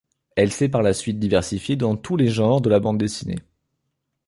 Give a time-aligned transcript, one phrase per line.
[0.35, 3.37] Elle s'est par la suite diversifiée dans tous les genres de la bande dessinée.